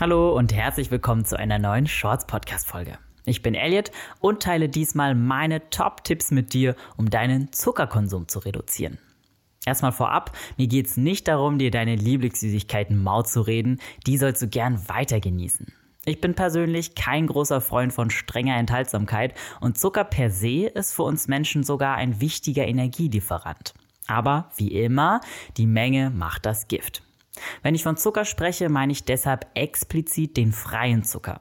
Hallo 0.00 0.34
und 0.34 0.54
herzlich 0.54 0.90
willkommen 0.90 1.26
zu 1.26 1.38
einer 1.38 1.58
neuen 1.58 1.86
Shorts 1.86 2.26
Podcast 2.26 2.66
Folge. 2.66 2.96
Ich 3.26 3.42
bin 3.42 3.54
Elliot 3.54 3.90
und 4.18 4.42
teile 4.42 4.70
diesmal 4.70 5.14
meine 5.14 5.68
Top-Tipps 5.68 6.30
mit 6.30 6.54
dir, 6.54 6.74
um 6.96 7.10
deinen 7.10 7.52
Zuckerkonsum 7.52 8.26
zu 8.26 8.38
reduzieren. 8.38 8.96
Erstmal 9.66 9.92
vorab, 9.92 10.34
mir 10.56 10.68
geht 10.68 10.86
es 10.86 10.96
nicht 10.96 11.28
darum, 11.28 11.58
dir 11.58 11.70
deine 11.70 11.96
Lieblingssüßigkeiten 11.96 12.96
mau 12.96 13.20
zu 13.20 13.42
reden, 13.42 13.78
die 14.06 14.16
sollst 14.16 14.40
du 14.40 14.48
gern 14.48 14.88
weiter 14.88 15.20
genießen. 15.20 15.70
Ich 16.06 16.22
bin 16.22 16.34
persönlich 16.34 16.94
kein 16.94 17.26
großer 17.26 17.60
Freund 17.60 17.92
von 17.92 18.08
strenger 18.08 18.56
Enthaltsamkeit 18.56 19.34
und 19.60 19.76
Zucker 19.76 20.04
per 20.04 20.30
se 20.30 20.64
ist 20.68 20.94
für 20.94 21.02
uns 21.02 21.28
Menschen 21.28 21.62
sogar 21.62 21.96
ein 21.96 22.22
wichtiger 22.22 22.66
Energielieferant. 22.66 23.74
Aber 24.06 24.50
wie 24.56 24.72
immer, 24.72 25.20
die 25.58 25.66
Menge 25.66 26.08
macht 26.08 26.46
das 26.46 26.68
Gift. 26.68 27.02
Wenn 27.62 27.74
ich 27.74 27.82
von 27.82 27.96
Zucker 27.96 28.24
spreche, 28.24 28.68
meine 28.68 28.92
ich 28.92 29.04
deshalb 29.04 29.46
explizit 29.54 30.36
den 30.36 30.52
freien 30.52 31.04
Zucker. 31.04 31.40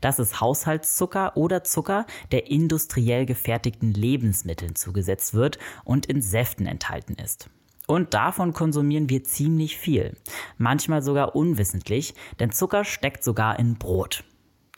Das 0.00 0.18
ist 0.18 0.40
Haushaltszucker 0.40 1.36
oder 1.36 1.64
Zucker, 1.64 2.06
der 2.32 2.50
industriell 2.50 3.26
gefertigten 3.26 3.92
Lebensmitteln 3.92 4.74
zugesetzt 4.74 5.34
wird 5.34 5.58
und 5.84 6.06
in 6.06 6.22
Säften 6.22 6.66
enthalten 6.66 7.14
ist. 7.14 7.48
Und 7.86 8.14
davon 8.14 8.52
konsumieren 8.52 9.08
wir 9.08 9.24
ziemlich 9.24 9.76
viel, 9.76 10.16
manchmal 10.58 11.02
sogar 11.02 11.34
unwissentlich, 11.34 12.14
denn 12.38 12.52
Zucker 12.52 12.84
steckt 12.84 13.24
sogar 13.24 13.58
in 13.58 13.78
Brot. 13.78 14.24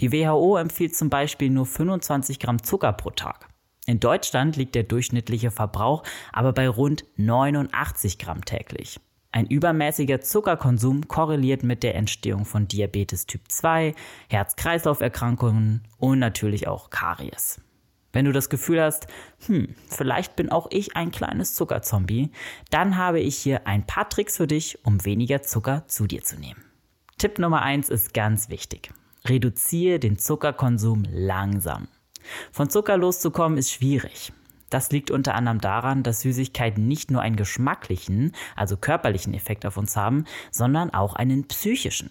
Die 0.00 0.12
WHO 0.12 0.56
empfiehlt 0.56 0.96
zum 0.96 1.10
Beispiel 1.10 1.50
nur 1.50 1.66
25 1.66 2.38
Gramm 2.38 2.62
Zucker 2.62 2.92
pro 2.92 3.10
Tag. 3.10 3.48
In 3.86 4.00
Deutschland 4.00 4.56
liegt 4.56 4.74
der 4.74 4.84
durchschnittliche 4.84 5.50
Verbrauch 5.50 6.04
aber 6.32 6.52
bei 6.52 6.68
rund 6.68 7.04
89 7.16 8.18
Gramm 8.18 8.44
täglich. 8.44 8.98
Ein 9.34 9.46
übermäßiger 9.46 10.20
Zuckerkonsum 10.20 11.08
korreliert 11.08 11.62
mit 11.62 11.82
der 11.82 11.94
Entstehung 11.94 12.44
von 12.44 12.68
Diabetes 12.68 13.26
Typ 13.26 13.40
2, 13.48 13.94
Herz-Kreislauf-Erkrankungen 14.28 15.82
und 15.98 16.18
natürlich 16.18 16.68
auch 16.68 16.90
Karies. 16.90 17.58
Wenn 18.12 18.26
du 18.26 18.32
das 18.32 18.50
Gefühl 18.50 18.82
hast, 18.82 19.06
hm, 19.46 19.74
vielleicht 19.88 20.36
bin 20.36 20.52
auch 20.52 20.66
ich 20.70 20.96
ein 20.96 21.10
kleines 21.10 21.54
Zuckerzombie, 21.54 22.30
dann 22.68 22.98
habe 22.98 23.20
ich 23.20 23.38
hier 23.38 23.66
ein 23.66 23.86
paar 23.86 24.10
Tricks 24.10 24.36
für 24.36 24.46
dich, 24.46 24.84
um 24.84 25.02
weniger 25.06 25.40
Zucker 25.40 25.84
zu 25.86 26.06
dir 26.06 26.22
zu 26.22 26.38
nehmen. 26.38 26.62
Tipp 27.16 27.38
Nummer 27.38 27.62
1 27.62 27.88
ist 27.88 28.12
ganz 28.12 28.50
wichtig. 28.50 28.90
Reduziere 29.24 29.98
den 29.98 30.18
Zuckerkonsum 30.18 31.04
langsam. 31.10 31.88
Von 32.50 32.68
Zucker 32.68 32.98
loszukommen 32.98 33.56
ist 33.56 33.70
schwierig. 33.70 34.32
Das 34.72 34.90
liegt 34.90 35.10
unter 35.10 35.34
anderem 35.34 35.60
daran, 35.60 36.02
dass 36.02 36.22
Süßigkeiten 36.22 36.88
nicht 36.88 37.10
nur 37.10 37.20
einen 37.20 37.36
geschmacklichen, 37.36 38.32
also 38.56 38.78
körperlichen 38.78 39.34
Effekt 39.34 39.66
auf 39.66 39.76
uns 39.76 39.98
haben, 39.98 40.24
sondern 40.50 40.88
auch 40.88 41.14
einen 41.14 41.46
psychischen. 41.46 42.10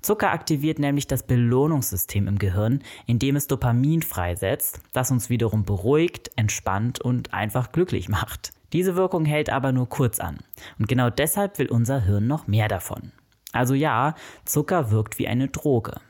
Zucker 0.00 0.30
aktiviert 0.32 0.78
nämlich 0.78 1.08
das 1.08 1.24
Belohnungssystem 1.24 2.26
im 2.26 2.38
Gehirn, 2.38 2.82
indem 3.04 3.36
es 3.36 3.48
Dopamin 3.48 4.00
freisetzt, 4.00 4.80
das 4.94 5.10
uns 5.10 5.28
wiederum 5.28 5.66
beruhigt, 5.66 6.30
entspannt 6.36 7.02
und 7.02 7.34
einfach 7.34 7.70
glücklich 7.70 8.08
macht. 8.08 8.52
Diese 8.72 8.96
Wirkung 8.96 9.26
hält 9.26 9.50
aber 9.50 9.70
nur 9.72 9.90
kurz 9.90 10.20
an. 10.20 10.38
Und 10.78 10.88
genau 10.88 11.10
deshalb 11.10 11.58
will 11.58 11.68
unser 11.68 12.00
Hirn 12.00 12.26
noch 12.26 12.46
mehr 12.46 12.68
davon. 12.68 13.12
Also 13.52 13.74
ja, 13.74 14.14
Zucker 14.46 14.90
wirkt 14.90 15.18
wie 15.18 15.28
eine 15.28 15.48
Droge. 15.48 16.00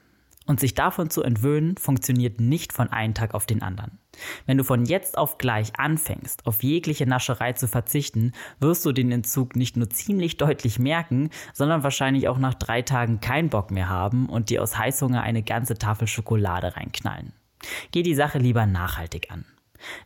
Und 0.47 0.61
sich 0.61 0.75
davon 0.75 1.09
zu 1.09 1.23
entwöhnen, 1.23 1.77
funktioniert 1.77 2.41
nicht 2.41 2.73
von 2.73 2.89
einem 2.89 3.15
Tag 3.15 3.35
auf 3.35 3.47
den 3.47 3.63
anderen. 3.63 3.99
Wenn 4.47 4.59
du 4.59 4.65
von 4.65 4.85
jetzt 4.85 5.17
auf 5.17 5.39
gleich 5.39 5.79
anfängst, 5.79 6.47
auf 6.47 6.63
jegliche 6.63 7.07
Nascherei 7.07 7.55
zu 7.55 7.67
verzichten, 7.67 8.33
wirst 8.61 8.85
du 8.85 8.93
den 8.93 9.11
Entzug 9.11 9.57
nicht 9.57 9.77
nur 9.77 9.89
ziemlich 9.91 10.37
deutlich 10.37 10.79
merken, 10.79 11.31
sondern 11.53 11.83
wahrscheinlich 11.83 12.29
auch 12.29 12.39
nach 12.39 12.55
drei 12.55 12.83
Tagen 12.83 13.21
keinen 13.21 13.49
Bock 13.49 13.71
mehr 13.71 13.89
haben 13.89 14.29
und 14.29 14.51
dir 14.51 14.63
aus 14.63 14.79
Heißhunger 14.79 15.23
eine 15.23 15.43
ganze 15.43 15.75
Tafel 15.79 16.07
Schokolade 16.07 16.77
reinknallen. 16.77 17.33
Geh 17.91 18.03
die 18.03 18.15
Sache 18.15 18.39
lieber 18.39 18.67
nachhaltig 18.67 19.31
an. 19.31 19.47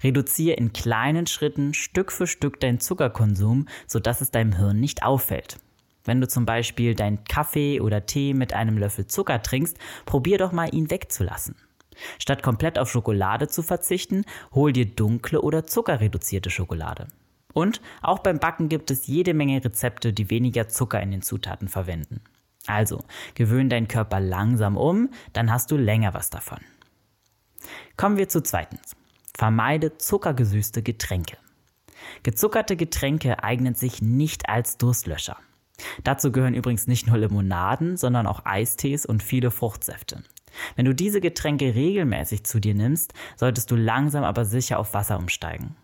Reduziere 0.03 0.56
in 0.56 0.72
kleinen 0.72 1.27
Schritten 1.27 1.75
Stück 1.75 2.12
für 2.12 2.27
Stück 2.27 2.60
deinen 2.60 2.81
Zuckerkonsum, 2.81 3.66
sodass 3.87 4.21
es 4.21 4.31
deinem 4.31 4.53
Hirn 4.53 4.81
nicht 4.81 5.03
auffällt. 5.03 5.59
Wenn 6.08 6.22
du 6.22 6.26
zum 6.26 6.46
Beispiel 6.46 6.94
deinen 6.94 7.22
Kaffee 7.24 7.82
oder 7.82 8.06
Tee 8.06 8.32
mit 8.32 8.54
einem 8.54 8.78
Löffel 8.78 9.06
Zucker 9.06 9.42
trinkst, 9.42 9.76
probier 10.06 10.38
doch 10.38 10.52
mal 10.52 10.74
ihn 10.74 10.91
wegzulassen. 10.91 11.54
Statt 12.19 12.42
komplett 12.42 12.78
auf 12.78 12.91
Schokolade 12.91 13.48
zu 13.48 13.62
verzichten, 13.62 14.24
hol 14.54 14.72
dir 14.72 14.86
dunkle 14.86 15.42
oder 15.42 15.66
zuckerreduzierte 15.66 16.48
Schokolade. 16.48 17.08
Und 17.52 17.82
auch 18.00 18.20
beim 18.20 18.38
Backen 18.38 18.70
gibt 18.70 18.91
es 18.91 19.06
jede 19.06 19.34
Menge 19.34 19.62
Rezepte, 19.62 20.14
die 20.14 20.30
weniger 20.30 20.70
Zucker 20.70 21.02
in 21.02 21.10
den 21.10 21.20
Zutaten 21.20 21.68
verwenden. 21.68 22.22
Also, 22.66 23.04
gewöhn 23.34 23.68
deinen 23.68 23.88
Körper 23.88 24.18
langsam 24.18 24.78
um, 24.78 25.10
dann 25.34 25.52
hast 25.52 25.70
du 25.70 25.76
länger 25.76 26.14
was 26.14 26.30
davon. 26.30 26.60
Kommen 27.98 28.16
wir 28.16 28.30
zu 28.30 28.42
zweitens. 28.42 28.97
Vermeide 29.36 29.98
zuckergesüßte 29.98 30.82
Getränke. 30.82 31.36
Gezuckerte 32.22 32.76
Getränke 32.76 33.44
eignen 33.44 33.74
sich 33.74 34.00
nicht 34.00 34.48
als 34.48 34.78
Durstlöscher. 34.78 35.36
Dazu 36.05 36.33
gehören 36.33 36.55
übrigens 36.55 36.87
nicht 36.87 37.06
nur 37.06 37.19
Limonaden, 37.19 37.97
sondern 37.97 38.27
auch 38.27 38.44
Eistees 38.44 39.06
und 39.06 39.22
viele 39.22 39.50
Fruchtsäfte. 39.50 40.22
Wenn 40.77 40.87
du 40.87 40.94
diese 40.94 41.21
Getränke 41.21 41.75
regelmäßig 41.75 42.44
zu 42.44 42.61
dir 42.61 42.75
nimmst, 42.75 43.12
solltest 43.37 43.71
du 43.71 43.77
langsam 43.77 44.25
aber 44.25 44.44
sicher 44.44 44.78
auf 44.78 44.94
Wasser 44.94 45.19
umsteigen. 45.19 45.77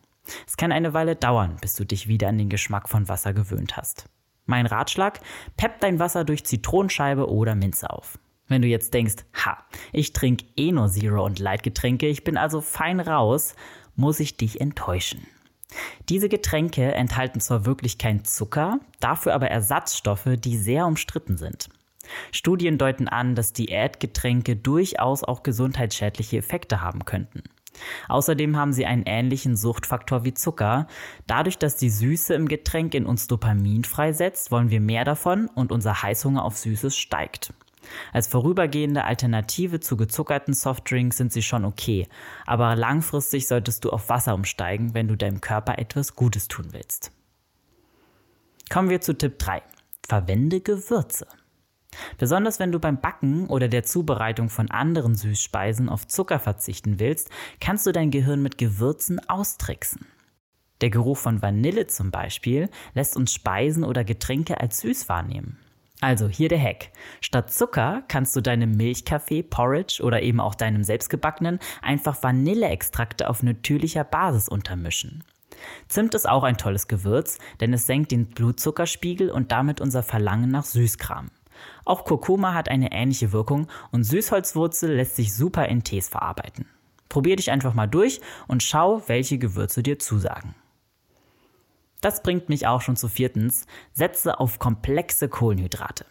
Es 0.46 0.56
kann 0.56 0.72
eine 0.72 0.94
Weile 0.94 1.16
dauern, 1.16 1.56
bis 1.60 1.74
du 1.74 1.84
dich 1.84 2.08
wieder 2.08 2.28
an 2.28 2.38
den 2.38 2.48
Geschmack 2.48 2.88
von 2.88 3.08
Wasser 3.08 3.34
gewöhnt 3.34 3.76
hast. 3.76 4.08
Mein 4.46 4.66
Ratschlag, 4.66 5.20
pepp 5.56 5.80
dein 5.80 5.98
Wasser 5.98 6.24
durch 6.24 6.44
Zitronenscheibe 6.44 7.30
oder 7.30 7.54
Minze 7.54 7.90
auf. 7.90 8.18
Wenn 8.46 8.62
du 8.62 8.68
jetzt 8.68 8.92
denkst, 8.92 9.24
ha, 9.44 9.64
ich 9.92 10.12
trinke 10.12 10.44
eh 10.56 10.70
nur 10.70 10.88
Zero 10.88 11.24
und 11.24 11.38
Light 11.38 11.62
Getränke, 11.62 12.08
ich 12.08 12.24
bin 12.24 12.36
also 12.36 12.60
fein 12.60 13.00
raus, 13.00 13.54
muss 13.96 14.20
ich 14.20 14.36
dich 14.36 14.60
enttäuschen. 14.60 15.26
Diese 16.08 16.28
Getränke 16.28 16.92
enthalten 16.92 17.40
zwar 17.40 17.66
wirklich 17.66 17.98
kein 17.98 18.24
Zucker, 18.24 18.80
dafür 19.00 19.34
aber 19.34 19.48
Ersatzstoffe, 19.48 20.28
die 20.38 20.56
sehr 20.56 20.86
umstritten 20.86 21.36
sind. 21.36 21.68
Studien 22.32 22.78
deuten 22.78 23.08
an, 23.08 23.34
dass 23.34 23.52
Diätgetränke 23.52 24.56
durchaus 24.56 25.24
auch 25.24 25.42
gesundheitsschädliche 25.42 26.38
Effekte 26.38 26.80
haben 26.80 27.04
könnten. 27.04 27.42
Außerdem 28.08 28.56
haben 28.56 28.72
sie 28.72 28.86
einen 28.86 29.04
ähnlichen 29.04 29.56
Suchtfaktor 29.56 30.24
wie 30.24 30.34
Zucker. 30.34 30.86
Dadurch, 31.26 31.58
dass 31.58 31.76
die 31.76 31.90
Süße 31.90 32.34
im 32.34 32.46
Getränk 32.46 32.94
in 32.94 33.06
uns 33.06 33.26
Dopamin 33.26 33.84
freisetzt, 33.84 34.50
wollen 34.50 34.70
wir 34.70 34.80
mehr 34.80 35.04
davon 35.04 35.48
und 35.54 35.72
unser 35.72 36.02
Heißhunger 36.02 36.44
auf 36.44 36.56
Süßes 36.56 36.96
steigt. 36.96 37.52
Als 38.12 38.26
vorübergehende 38.26 39.04
Alternative 39.04 39.80
zu 39.80 39.96
gezuckerten 39.96 40.54
Softdrinks 40.54 41.16
sind 41.16 41.32
sie 41.32 41.42
schon 41.42 41.64
okay, 41.64 42.08
aber 42.46 42.76
langfristig 42.76 43.46
solltest 43.46 43.84
du 43.84 43.90
auf 43.90 44.08
Wasser 44.08 44.34
umsteigen, 44.34 44.94
wenn 44.94 45.08
du 45.08 45.16
deinem 45.16 45.40
Körper 45.40 45.78
etwas 45.78 46.14
Gutes 46.14 46.48
tun 46.48 46.68
willst. 46.72 47.12
Kommen 48.70 48.90
wir 48.90 49.00
zu 49.00 49.16
Tipp 49.16 49.38
3. 49.38 49.62
Verwende 50.06 50.60
Gewürze. 50.60 51.26
Besonders 52.18 52.58
wenn 52.58 52.72
du 52.72 52.78
beim 52.78 53.00
Backen 53.00 53.46
oder 53.46 53.68
der 53.68 53.84
Zubereitung 53.84 54.48
von 54.48 54.70
anderen 54.70 55.14
Süßspeisen 55.14 55.88
auf 55.88 56.06
Zucker 56.06 56.38
verzichten 56.38 56.98
willst, 56.98 57.30
kannst 57.60 57.86
du 57.86 57.92
dein 57.92 58.10
Gehirn 58.10 58.42
mit 58.42 58.58
Gewürzen 58.58 59.20
austricksen. 59.28 60.06
Der 60.80 60.90
Geruch 60.90 61.18
von 61.18 61.40
Vanille 61.40 61.86
zum 61.86 62.10
Beispiel 62.10 62.68
lässt 62.94 63.16
uns 63.16 63.32
Speisen 63.32 63.84
oder 63.84 64.04
Getränke 64.04 64.60
als 64.60 64.80
süß 64.80 65.08
wahrnehmen. 65.08 65.58
Also 66.00 66.28
hier 66.28 66.48
der 66.48 66.60
Hack. 66.60 66.90
Statt 67.20 67.52
Zucker 67.52 68.02
kannst 68.08 68.36
du 68.36 68.40
deinem 68.40 68.72
Milchkaffee, 68.72 69.42
Porridge 69.42 70.02
oder 70.02 70.22
eben 70.22 70.40
auch 70.40 70.54
deinem 70.54 70.84
selbstgebackenen 70.84 71.58
einfach 71.82 72.22
Vanilleextrakte 72.22 73.28
auf 73.30 73.42
natürlicher 73.42 74.04
Basis 74.04 74.48
untermischen. 74.48 75.24
Zimt 75.88 76.14
ist 76.14 76.28
auch 76.28 76.42
ein 76.42 76.58
tolles 76.58 76.88
Gewürz, 76.88 77.38
denn 77.60 77.72
es 77.72 77.86
senkt 77.86 78.12
den 78.12 78.26
Blutzuckerspiegel 78.26 79.30
und 79.30 79.52
damit 79.52 79.80
unser 79.80 80.02
Verlangen 80.02 80.50
nach 80.50 80.64
Süßkram. 80.64 81.30
Auch 81.84 82.04
Kurkuma 82.04 82.54
hat 82.54 82.68
eine 82.68 82.92
ähnliche 82.92 83.32
Wirkung 83.32 83.68
und 83.90 84.04
Süßholzwurzel 84.04 84.94
lässt 84.94 85.16
sich 85.16 85.34
super 85.34 85.66
in 85.68 85.84
Tees 85.84 86.08
verarbeiten. 86.08 86.66
Probier 87.08 87.36
dich 87.36 87.50
einfach 87.50 87.74
mal 87.74 87.86
durch 87.86 88.20
und 88.48 88.62
schau, 88.62 89.02
welche 89.06 89.38
Gewürze 89.38 89.82
dir 89.82 89.98
zusagen. 89.98 90.54
Das 92.04 92.22
bringt 92.22 92.50
mich 92.50 92.66
auch 92.66 92.82
schon 92.82 92.96
zu 92.96 93.08
viertens. 93.08 93.64
Setze 93.94 94.38
auf 94.38 94.58
komplexe 94.58 95.30
Kohlenhydrate. 95.30 96.04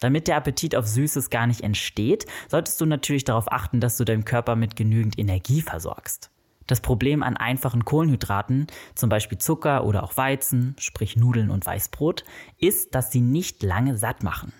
Damit 0.00 0.26
der 0.26 0.34
Appetit 0.34 0.74
auf 0.74 0.88
Süßes 0.88 1.30
gar 1.30 1.46
nicht 1.46 1.60
entsteht, 1.60 2.26
solltest 2.48 2.80
du 2.80 2.86
natürlich 2.86 3.22
darauf 3.22 3.52
achten, 3.52 3.78
dass 3.78 3.96
du 3.96 4.04
deinen 4.04 4.24
Körper 4.24 4.56
mit 4.56 4.74
genügend 4.74 5.16
Energie 5.16 5.62
versorgst. 5.62 6.32
Das 6.66 6.80
Problem 6.80 7.22
an 7.22 7.36
einfachen 7.36 7.84
Kohlenhydraten, 7.84 8.66
zum 8.96 9.10
Beispiel 9.10 9.38
Zucker 9.38 9.84
oder 9.84 10.02
auch 10.02 10.16
Weizen, 10.16 10.74
sprich 10.80 11.14
Nudeln 11.14 11.50
und 11.50 11.64
Weißbrot, 11.64 12.24
ist, 12.58 12.96
dass 12.96 13.12
sie 13.12 13.20
nicht 13.20 13.62
lange 13.62 13.96
satt 13.96 14.24
machen. 14.24 14.52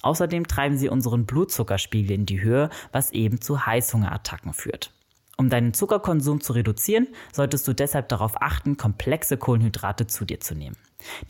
Außerdem 0.00 0.46
treiben 0.48 0.78
sie 0.78 0.88
unseren 0.88 1.26
Blutzuckerspiegel 1.26 2.12
in 2.12 2.24
die 2.24 2.40
Höhe, 2.40 2.70
was 2.90 3.10
eben 3.10 3.42
zu 3.42 3.66
Heißhungerattacken 3.66 4.54
führt. 4.54 4.94
Um 5.38 5.48
deinen 5.48 5.74
Zuckerkonsum 5.74 6.40
zu 6.40 6.52
reduzieren, 6.52 7.08
solltest 7.32 7.66
du 7.66 7.72
deshalb 7.72 8.08
darauf 8.08 8.40
achten, 8.40 8.76
komplexe 8.76 9.36
Kohlenhydrate 9.36 10.06
zu 10.06 10.24
dir 10.24 10.40
zu 10.40 10.54
nehmen. 10.54 10.76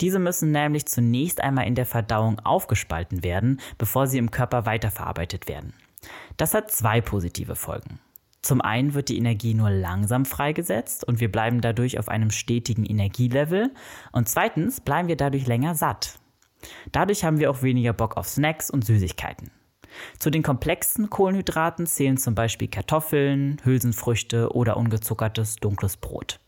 Diese 0.01 0.19
müssen 0.19 0.51
nämlich 0.51 0.85
zunächst 0.85 1.41
einmal 1.41 1.67
in 1.67 1.75
der 1.75 1.85
Verdauung 1.85 2.39
aufgespalten 2.39 3.23
werden, 3.23 3.59
bevor 3.77 4.07
sie 4.07 4.17
im 4.17 4.31
Körper 4.31 4.65
weiterverarbeitet 4.65 5.47
werden. 5.47 5.73
Das 6.37 6.53
hat 6.53 6.71
zwei 6.71 7.01
positive 7.01 7.55
Folgen. 7.55 7.99
Zum 8.41 8.59
einen 8.59 8.93
wird 8.93 9.07
die 9.07 9.17
Energie 9.17 9.53
nur 9.53 9.69
langsam 9.69 10.25
freigesetzt 10.25 11.07
und 11.07 11.21
wir 11.21 11.31
bleiben 11.31 11.61
dadurch 11.61 11.97
auf 11.97 12.09
einem 12.09 12.29
stetigen 12.29 12.85
Energielevel 12.85 13.71
und 14.11 14.27
zweitens 14.27 14.81
bleiben 14.81 15.07
wir 15.07 15.15
dadurch 15.15 15.47
länger 15.47 15.75
satt. 15.75 16.19
Dadurch 16.91 17.23
haben 17.23 17.39
wir 17.39 17.49
auch 17.49 17.61
weniger 17.61 17.93
Bock 17.93 18.17
auf 18.17 18.27
Snacks 18.27 18.69
und 18.69 18.85
Süßigkeiten. 18.85 19.49
Zu 20.19 20.29
den 20.29 20.43
komplexen 20.43 21.09
Kohlenhydraten 21.09 21.87
zählen 21.87 22.17
zum 22.17 22.35
Beispiel 22.35 22.67
Kartoffeln, 22.67 23.61
Hülsenfrüchte 23.63 24.53
oder 24.53 24.77
ungezuckertes 24.77 25.57
dunkles 25.57 25.97
Brot. 25.97 26.39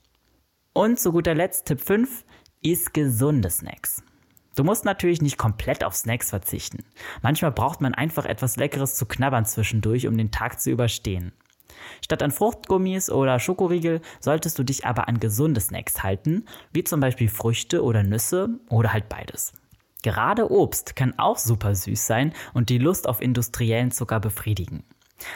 Und 0.74 1.00
zu 1.00 1.12
guter 1.12 1.36
Letzt 1.36 1.68
Tipp 1.68 1.82
5, 1.82 2.26
isst 2.62 2.94
gesunde 2.94 3.50
Snacks. 3.50 4.04
Du 4.56 4.64
musst 4.64 4.86
natürlich 4.86 5.22
nicht 5.22 5.38
komplett 5.38 5.84
auf 5.84 5.96
Snacks 5.96 6.30
verzichten. 6.30 6.86
Manchmal 7.22 7.52
braucht 7.52 7.82
man 7.82 7.94
einfach 7.94 8.26
etwas 8.26 8.56
Leckeres 8.56 8.96
zu 8.96 9.06
knabbern 9.06 9.46
zwischendurch, 9.46 10.08
um 10.08 10.18
den 10.18 10.32
Tag 10.32 10.62
zu 10.62 10.72
überstehen. 10.72 11.34
Statt 12.02 12.24
an 12.24 12.32
Fruchtgummis 12.32 13.10
oder 13.10 13.40
Schokoriegel 13.40 14.02
solltest 14.20 14.58
du 14.58 14.64
dich 14.64 14.86
aber 14.86 15.08
an 15.08 15.20
gesunde 15.20 15.60
Snacks 15.60 16.04
halten, 16.04 16.46
wie 16.72 16.84
zum 16.84 17.02
Beispiel 17.02 17.28
Früchte 17.28 17.84
oder 17.84 18.04
Nüsse 18.04 18.60
oder 18.70 18.94
halt 18.94 19.10
beides. 19.10 19.54
Gerade 20.06 20.52
Obst 20.52 20.96
kann 20.96 21.18
auch 21.18 21.40
super 21.40 21.74
süß 21.74 22.06
sein 22.06 22.32
und 22.54 22.70
die 22.70 22.78
Lust 22.78 23.10
auf 23.10 23.24
industriellen 23.24 23.90
Zucker 23.90 24.20
befriedigen. 24.20 24.84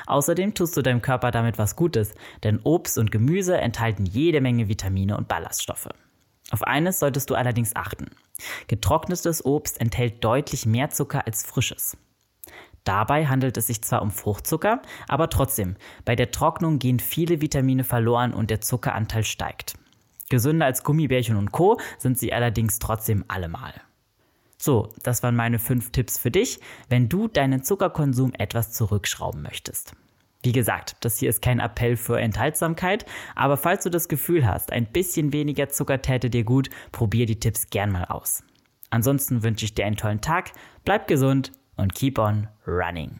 Außerdem 0.06 0.54
tust 0.54 0.78
du 0.78 0.84
deinem 0.84 1.02
Körper 1.02 1.32
damit 1.32 1.58
was 1.58 1.76
Gutes, 1.76 2.14
denn 2.44 2.60
Obst 2.64 3.00
und 3.00 3.12
Gemüse 3.12 3.58
enthalten 3.58 4.06
jede 4.06 4.42
Menge 4.42 4.68
Vitamine 4.68 5.18
und 5.18 5.28
Ballaststoffe. 5.28 5.90
Auf 6.52 6.62
eines 6.62 7.00
solltest 7.00 7.32
du 7.32 7.34
allerdings 7.34 7.76
achten. 7.76 8.12
Getrocknetes 8.68 9.44
Obst 9.44 9.82
enthält 9.82 10.24
deutlich 10.24 10.68
mehr 10.68 10.92
Zucker 10.92 11.26
als 11.26 11.44
frisches. 11.44 11.98
Dabei 12.84 13.26
handelt 13.26 13.58
es 13.58 13.66
sich 13.66 13.82
zwar 13.82 14.04
um 14.04 14.12
Fruchtzucker, 14.12 14.84
aber 15.08 15.32
trotzdem, 15.32 15.78
bei 16.06 16.16
der 16.16 16.30
Trocknung 16.30 16.78
gehen 16.78 17.00
viele 17.00 17.42
Vitamine 17.42 17.84
verloren 17.84 18.36
und 18.36 18.52
der 18.52 18.62
Zuckeranteil 18.62 19.24
steigt. 19.24 19.74
Gesünder 20.30 20.68
als 20.68 20.84
Gummibärchen 20.84 21.38
und 21.38 21.52
Co. 21.52 21.80
sind 21.98 22.20
sie 22.20 22.34
allerdings 22.34 22.78
trotzdem 22.78 23.26
allemal. 23.30 23.74
So, 24.62 24.90
das 25.04 25.24
waren 25.24 25.38
meine 25.38 25.58
fünf 25.58 25.92
Tipps 25.92 26.18
für 26.18 26.32
dich, 26.32 26.60
wenn 26.90 27.08
du 27.08 27.30
deinen 27.30 27.64
Zuckerkonsum 27.64 28.34
etwas 28.38 28.74
zurückschrauben 28.74 29.42
möchtest. 29.42 29.94
Wie 30.44 30.52
gesagt, 30.52 30.98
das 31.00 31.18
hier 31.18 31.30
ist 31.30 31.42
kein 31.42 31.60
Appell 31.60 31.96
für 31.96 32.20
Enthaltsamkeit, 32.20 33.06
aber 33.36 33.56
falls 33.56 33.84
du 33.84 33.90
das 33.90 34.10
Gefühl 34.10 34.46
hast, 34.46 34.72
ein 34.72 34.86
bisschen 34.86 35.32
weniger 35.32 35.70
Zucker 35.70 36.02
täte 36.02 36.30
dir 36.30 36.44
gut, 36.44 36.70
probier 36.92 37.26
die 37.26 37.40
Tipps 37.40 37.70
gern 37.70 37.92
mal 37.92 38.06
aus. 38.06 38.44
Ansonsten 38.90 39.44
wünsche 39.44 39.66
ich 39.66 39.76
dir 39.76 39.86
einen 39.86 39.98
tollen 39.98 40.22
Tag, 40.22 40.52
bleib 40.84 41.08
gesund 41.08 41.54
und 41.78 41.96
keep 41.96 42.20
on 42.20 42.48
running. 42.68 43.20